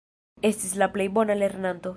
[0.49, 1.89] Estis la plej bona lernanto.